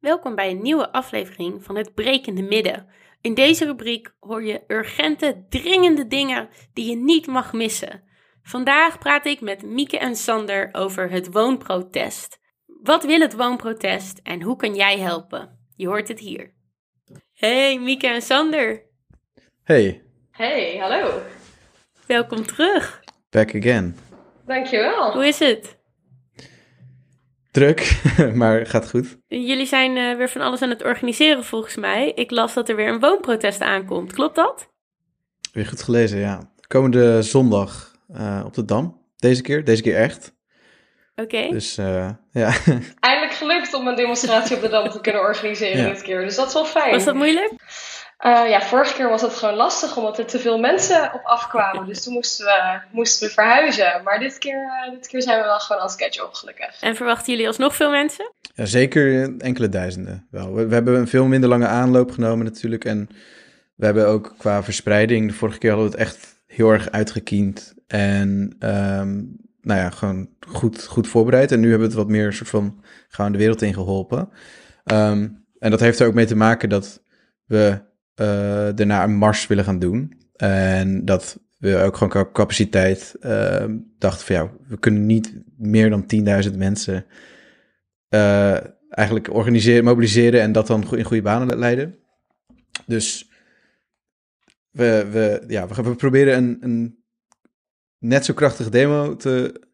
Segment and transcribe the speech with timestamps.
[0.00, 2.86] Welkom bij een nieuwe aflevering van Het Brekende Midden.
[3.20, 8.02] In deze rubriek hoor je urgente, dringende dingen die je niet mag missen.
[8.42, 12.38] Vandaag praat ik met Mieke en Sander over het woonprotest.
[12.82, 15.58] Wat wil het woonprotest en hoe kan jij helpen?
[15.76, 16.54] Je hoort het hier.
[17.32, 18.88] Hey Mieke en Sander,
[19.62, 21.22] Hey, Hey, hallo.
[22.06, 23.00] welkom terug.
[23.30, 23.96] back again.
[24.46, 25.12] Dankjewel.
[25.12, 25.78] Hoe is het?
[27.50, 28.00] Druk,
[28.34, 29.18] maar gaat goed.
[29.26, 32.12] Jullie zijn eh, weer van alles aan het organiseren volgens mij.
[32.14, 34.12] Ik las dat er weer een woonprotest aankomt.
[34.12, 34.68] Klopt dat?
[35.52, 36.50] Weer goed gelezen, ja.
[36.66, 39.00] Komende zondag eh, op de Dam.
[39.16, 40.34] Deze keer, deze keer echt.
[41.14, 41.48] Oké.
[41.50, 42.52] Dus eh, ja,
[43.00, 45.88] Eindelijk gelukt om een demonstratie op de Dam te kunnen organiseren Ja.
[45.88, 46.20] dit keer.
[46.24, 46.90] Dus dat is wel fijn.
[46.90, 47.52] Was dat moeilijk?
[48.20, 51.86] Eh, ja, vorige keer was het gewoon lastig omdat er te veel mensen op afkwamen.
[51.86, 54.00] Dus toen moesten we, moesten we verhuizen.
[54.04, 56.80] Maar dit keer, eh, dit keer zijn we wel gewoon on schedule, gelukkig.
[56.80, 58.32] En verwachten jullie alsnog veel mensen?
[58.54, 60.54] ja zeker enkele duizenden wel.
[60.54, 62.84] We, we hebben een veel minder lange aanloop genomen natuurlijk.
[62.84, 63.08] En
[63.74, 67.74] we hebben ook qua verspreiding, de vorige keer hadden we het echt heel erg uitgekiend.
[67.86, 69.14] En ehm,
[69.60, 71.52] nou ja, gewoon goed, goed voorbereid.
[71.52, 74.28] En nu hebben we het wat meer soort van gaan de wereld in geholpen.
[74.84, 77.02] Ehm, en dat heeft er ook mee te maken dat
[77.46, 77.88] we eh,
[78.74, 80.18] daarna een mars willen gaan doen.
[80.36, 86.04] En dat we ook gewoon capaciteit ehm, dachten van ja, we kunnen niet meer dan
[86.50, 87.04] 10.000 mensen
[88.08, 88.56] eh,
[88.88, 91.98] eigenlijk organiseren, mobiliseren en dat dan in goede banen leiden.
[92.86, 93.30] Dus
[94.70, 97.04] we, we, ja, we, gaan- we proberen een, een
[97.98, 99.68] net zo krachtige demo te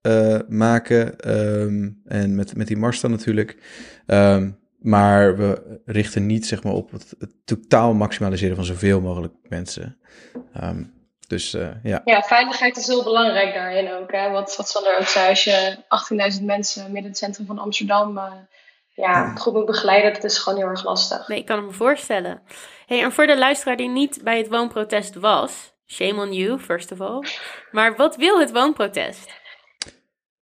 [0.00, 1.18] eh, maken.
[1.18, 3.56] ehm, en met, met die mars dan natuurlijk.
[4.06, 9.34] Ehm, maar we richten niet zeg maar, op het, het totaal maximaliseren van zoveel mogelijk
[9.42, 9.98] mensen.
[10.52, 10.82] Ehm,
[11.26, 12.00] dus eh, ja.
[12.04, 14.12] Ja, veiligheid is heel belangrijk daarin ook.
[14.12, 14.30] Hè?
[14.30, 15.76] Wat, wat Sander ook zei, als je
[16.38, 18.32] 18.000 mensen midden in het centrum van Amsterdam eh,
[18.94, 21.28] ja, goed moet begeleiden, dat is gewoon heel erg lastig.
[21.28, 22.42] Nee, ik kan het me voorstellen.
[22.86, 26.92] Hey, en voor de luisteraar die niet bij het woonprotest was, shame on you, first
[26.92, 27.24] of all.
[27.70, 29.39] Maar wat wil het woonprotest?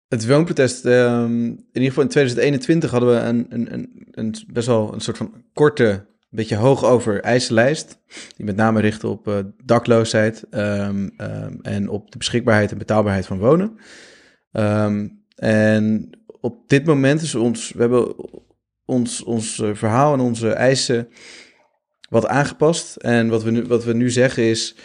[0.08, 4.68] Het woonprotest, ehm, in ieder geval in 2021 hadden we een, een, een, een best
[4.68, 8.00] wel een soort van korte, beetje hoog over eisenlijst.
[8.36, 13.26] Die met name richtte op eh, dakloosheid ehm, ehm, en op de beschikbaarheid en betaalbaarheid
[13.26, 13.78] van wonen.
[15.36, 16.10] En
[16.42, 18.16] op dit moment is ons, we hebben
[18.86, 21.08] ons, ons eh, verhaal en onze eisen
[22.10, 22.96] wat aangepast.
[22.96, 24.76] En wat we nu, wat we nu zeggen is,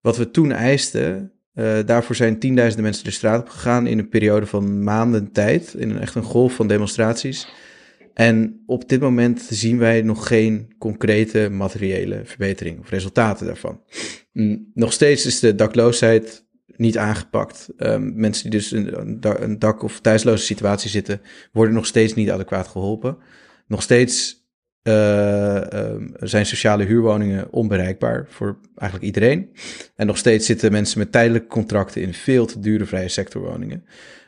[0.00, 4.08] wat we toen eisten, eh, daarvoor zijn tienduizenden mensen de straat op gegaan in een
[4.08, 5.74] periode van maanden tijd.
[5.78, 7.48] In een echt een golf van demonstraties.
[8.14, 13.80] En op dit moment zien wij nog geen concrete materiële verbetering of resultaten daarvan.
[14.32, 16.46] Mm, Nog steeds is de dakloosheid
[16.76, 17.68] niet aangepakt.
[17.76, 21.20] Ehm, mensen die dus in een da- een dak- of thuisloze situatie zitten,
[21.52, 23.16] worden nog steeds niet adequaat geholpen.
[23.66, 24.37] Nog steeds
[26.20, 29.50] zijn sociale huurwoningen onbereikbaar voor eigenlijk iedereen.
[29.96, 33.84] En nog steeds zitten mensen met tijdelijke contracten in veel te dure vrije sectorwoningen.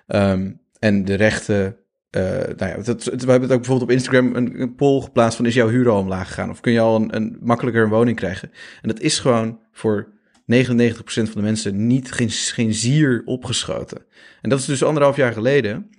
[0.07, 1.77] Ehm, en de rechten.
[2.11, 2.23] eh,
[2.57, 5.55] nou ja, we hebben het ook bijvoorbeeld op Instagram een, een poll geplaatst van is
[5.55, 6.51] jouw huur al omlaag gegaan?
[6.51, 8.51] Of kun je al een, een makkelijker een woning krijgen?
[8.83, 10.13] En dat is gewoon voor
[10.51, 14.05] 99% van de mensen niet geen, geen zier opgeschoten.
[14.43, 15.91] En dat is dus anderhalf jaar geleden.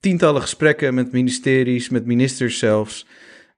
[0.00, 3.06] Tientallen gesprekken met ministeries, met ministers zelfs.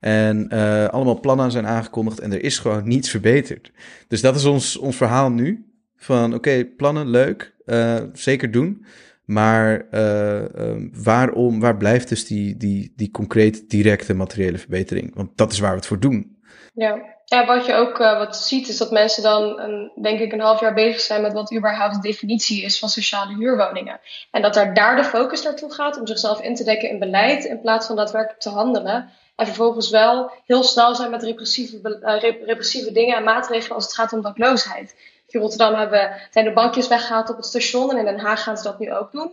[0.01, 3.73] En eh, allemaal plannen zijn aangekondigd en er is gewoon niets verbeterd.
[4.09, 5.67] Dus dat is ons, ons verhaal nu.
[5.97, 8.85] Van oké, plannen, leuk, eh, zeker doen.
[9.25, 15.15] Maar eh, ehm, waarom, waar blijft dus die, die, die concrete, directe materiële verbetering?
[15.15, 16.39] Want dat is waar we het voor doen.
[16.75, 17.17] Ja.
[17.29, 20.41] Ja, wat je ook eh, wat ziet is dat mensen dan een, denk ik een
[20.41, 24.01] half jaar bezig zijn met wat überhaupt de definitie is van sociale huurwoningen.
[24.31, 27.45] En dat daar, daar de focus naartoe gaat om zichzelf in te dekken in beleid
[27.45, 29.11] in plaats van daadwerkelijk te handelen.
[29.37, 33.85] En vervolgens wel heel snel zijn met repressieve, eh, rep- repressieve dingen en maatregelen als
[33.85, 34.95] het gaat om dakloosheid.
[35.27, 38.57] In Rotterdam hebben, zijn de bankjes weggehaald op het station en in Den Haag gaan
[38.57, 39.33] ze dat nu ook doen.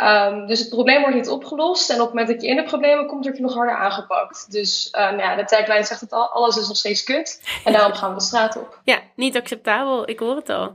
[0.00, 1.90] Ehm, dus het probleem wordt niet opgelost.
[1.90, 4.52] En op het moment dat je in de problemen komt, word je nog harder aangepakt.
[4.52, 7.42] Dus ehm, ja, de tagline zegt het al, alles is nog steeds kut.
[7.64, 8.80] En daarom gaan we de straat op.
[8.84, 10.72] Ja, niet acceptabel, ik hoor het al.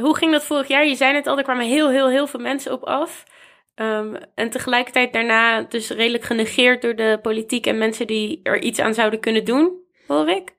[0.00, 0.86] Hoe ging dat vorig jaar?
[0.86, 3.24] Je zei het al, er kwamen heel, heel, heel veel mensen op af.
[3.74, 8.78] Ehm, en tegelijkertijd daarna dus redelijk genegeerd door de politiek en mensen die er iets
[8.78, 9.72] aan zouden kunnen doen,
[10.06, 10.54] hoor ik.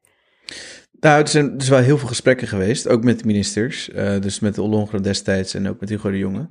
[0.99, 3.89] Nou, er zijn dus wel heel veel gesprekken geweest, ook met de ministers.
[3.89, 6.49] eh, dus met de Ollongren destijds en ook met Hugo de Jonge.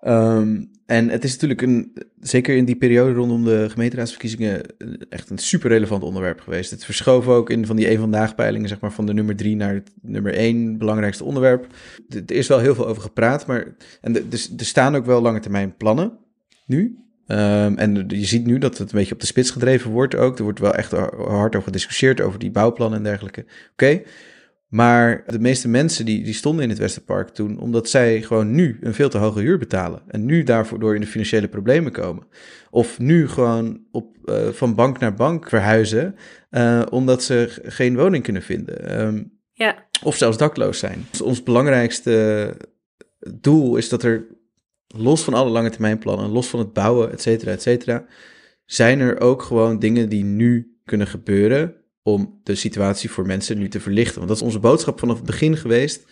[0.00, 5.30] Ehm, en het is natuurlijk een, zeker in die periode rondom de gemeenteraadsverkiezingen, eh, echt
[5.30, 6.70] een super relevant onderwerp geweest.
[6.70, 9.56] Het verschoof ook in van die een vandaag peilingen, zeg maar, van de nummer drie
[9.56, 11.66] naar het nummer één belangrijkste onderwerp.
[12.08, 13.66] Er is wel heel veel over gepraat, maar
[14.00, 16.12] en de- dus er staan ook wel lange termijn plannen
[16.66, 16.98] nu.
[17.26, 20.36] Ehm, en je ziet nu dat het een beetje op de spits gedreven wordt ook.
[20.38, 23.44] Er wordt wel echt hard over gediscussieerd, over die bouwplannen en dergelijke.
[23.72, 24.02] Oké,
[24.70, 28.78] maar de meeste mensen die, die stonden in het Westerpark toen, omdat zij gewoon nu
[28.80, 30.02] een veel te hoge huur betalen.
[30.08, 32.26] En nu daarvoor door in de financiële problemen komen.
[32.70, 36.14] Of nu gewoon op, uh, van bank naar bank verhuizen,
[36.50, 39.00] uh, omdat ze geen woning kunnen vinden.
[39.00, 39.86] Um, ja.
[40.02, 41.06] Of zelfs dakloos zijn.
[41.10, 42.56] Dus ons belangrijkste
[43.40, 44.26] doel is dat er,
[44.86, 48.04] los van alle lange termijn plannen, los van het bouwen, et cetera, et cetera,
[48.64, 51.74] zijn er ook gewoon dingen die nu kunnen gebeuren
[52.12, 54.16] om de situatie voor mensen nu te verlichten.
[54.16, 56.06] Want dat is onze boodschap vanaf het begin geweest.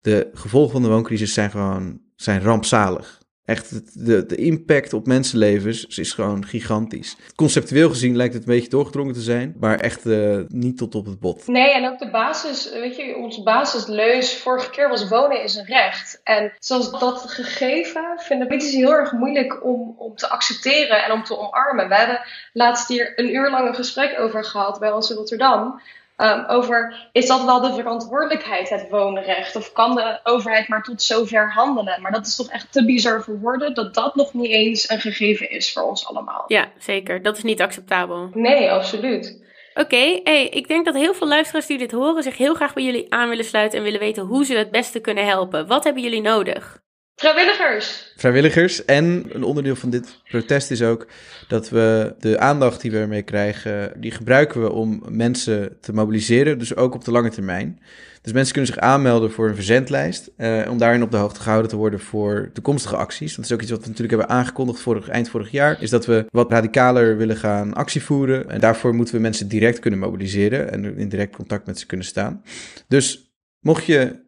[0.00, 3.24] De gevolgen van de wooncrisis zijn gewoon zijn rampzalig.
[3.46, 7.16] Echt, de, de impact op mensenlevens is gewoon gigantisch.
[7.34, 11.06] Conceptueel gezien lijkt het een beetje doorgedrongen te zijn, maar echt uh, niet tot op
[11.06, 11.46] het bot.
[11.46, 15.64] Nee, en ook de basis, weet je, onze basisleus vorige keer was wonen is een
[15.64, 16.20] recht.
[16.24, 21.24] En zoals dat gegeven vinden politici heel erg moeilijk om, om te accepteren en om
[21.24, 21.88] te omarmen.
[21.88, 22.20] We hebben
[22.52, 25.80] laatst hier een uur lang een gesprek over gehad bij ons in Rotterdam.
[26.16, 29.56] Um, over is dat wel de verantwoordelijkheid, het woonrecht?
[29.56, 32.02] Of kan de overheid maar tot zover handelen?
[32.02, 35.00] Maar dat is toch echt te bizar voor woorden dat dat nog niet eens een
[35.00, 36.44] gegeven is voor ons allemaal.
[36.46, 37.22] Ja, zeker.
[37.22, 38.30] Dat is niet acceptabel.
[38.32, 39.44] Nee, absoluut.
[39.74, 42.84] Oké, hey, ik denk dat heel veel luisteraars die dit horen zich heel graag bij
[42.84, 45.66] jullie aan willen sluiten en willen weten hoe ze het beste kunnen helpen.
[45.66, 46.84] Wat hebben jullie nodig?
[47.16, 48.12] Vrijwilligers.
[48.16, 48.84] Vrijwilligers.
[48.84, 51.06] En een onderdeel van dit protest is ook
[51.48, 56.58] dat we de aandacht die we ermee krijgen, die gebruiken we om mensen te mobiliseren.
[56.58, 57.80] Dus ook op de lange termijn.
[58.22, 60.30] Dus mensen kunnen zich aanmelden voor een verzendlijst.
[60.36, 63.34] Eh, om daarin op de hoogte gehouden te worden voor toekomstige acties.
[63.34, 65.82] Dat is ook iets wat we natuurlijk hebben aangekondigd vorig, eind vorig jaar.
[65.82, 68.50] Is dat we wat radicaler willen gaan actie voeren.
[68.50, 70.72] En daarvoor moeten we mensen direct kunnen mobiliseren.
[70.72, 72.42] En in direct contact met ze kunnen staan.
[72.88, 73.30] Dus
[73.60, 74.24] mocht je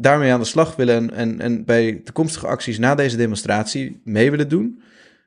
[0.00, 4.30] daarmee aan de slag willen en, en, en bij toekomstige acties na deze demonstratie mee
[4.30, 4.82] willen doen,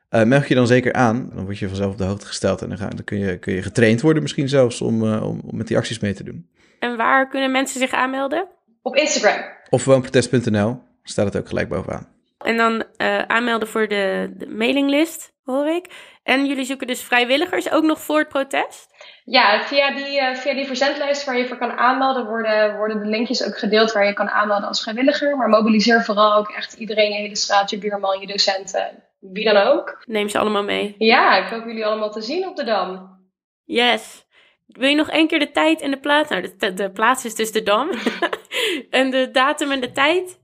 [0.09, 1.29] uh, meld je dan zeker aan.
[1.33, 3.53] Dan word je vanzelf op de hoogte gesteld en dan, ga, dan kun, je, kun
[3.53, 6.47] je getraind worden misschien zelfs om, uh, om, om, met die acties mee te doen.
[6.79, 8.47] En waar kunnen mensen zich aanmelden?
[8.81, 9.41] Op Instagram.
[9.69, 12.12] Of woonprotest.nl staat het ook gelijk bovenaan.
[12.43, 15.85] En dan uh, aanmelden voor de, de mailinglist, hoor ik.
[16.23, 18.87] En jullie zoeken dus vrijwilligers ook nog voor het protest?
[19.25, 23.09] Ja, via die, uh, via die verzendlijst waar je voor kan aanmelden, worden, worden de
[23.09, 25.37] linkjes ook gedeeld waar je kan aanmelden als vrijwilliger.
[25.37, 29.57] Maar mobiliseer vooral ook echt iedereen, je hele straat, je buurman, je docenten, wie dan
[29.57, 30.03] ook.
[30.05, 30.95] Neem ze allemaal mee.
[30.97, 33.21] Ja, ik hoop jullie allemaal te zien op de Dam.
[33.63, 34.25] Yes.
[34.67, 36.29] Wil je nog één keer de tijd en de plaats?
[36.29, 37.89] Nou, de, de plaats is dus de Dam.
[38.89, 40.41] en de datum en de tijd?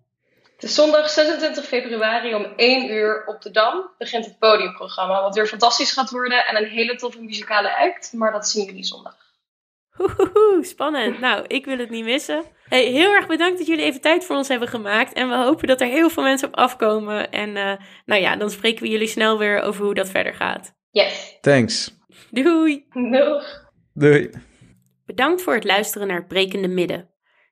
[0.59, 5.21] Het is zondag 26 februari om 1 uur op de Dam begint het podiumprogramma.
[5.21, 8.13] Wat weer fantastisch gaat worden en een hele toffe muzikale act.
[8.13, 9.15] Maar dat zien jullie zondag.
[9.99, 11.19] Oeh, spannend.
[11.19, 12.43] Nou, ik wil het niet missen.
[12.63, 15.13] Hey, heel erg bedankt dat jullie even tijd voor ons hebben gemaakt.
[15.13, 17.31] En we hopen dat er heel veel mensen op afkomen.
[17.31, 17.73] En uh,
[18.05, 20.73] nou ja, dan spreken we jullie snel weer over hoe dat verder gaat.
[20.91, 21.37] Yes.
[21.41, 21.97] Thanks.
[22.31, 22.85] Doei.
[22.93, 23.69] Doeg.
[23.93, 24.29] Doei.
[25.05, 27.09] Bedankt voor het luisteren naar het Brekende Midden.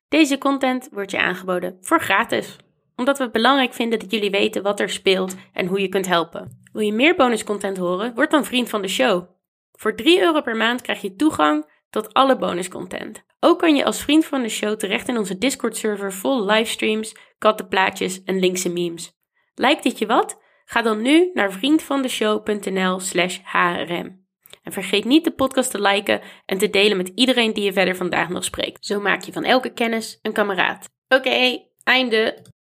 [0.10, 2.58] Deze content wordt je aangeboden voor gratis
[2.98, 6.08] omdat we het belangrijk vinden dat jullie weten wat er speelt en hoe je kunt
[6.08, 6.66] helpen.
[6.72, 8.14] Wil je meer bonuscontent horen?
[8.16, 9.28] Word dan vriend van de show.
[9.72, 13.26] Voor 3 euro per maand krijg je toegang tot alle bonuscontent.
[13.40, 18.24] Ook kan je als vriend van de show terecht in onze Discord-server vol livestreams, kattenplaatjes
[18.24, 19.16] en linkse memes.
[19.56, 20.42] Lijkt dit je wat?
[20.66, 24.26] Ga dan nu naar vriendvandeshow.nl/slash hrm.
[24.64, 27.96] En vergeet niet de podcast te liken en te delen met iedereen die je verder
[27.96, 28.86] vandaag nog spreekt.
[28.86, 30.90] Zo maak je van elke kennis een kameraad.
[31.08, 32.46] Oké, einde.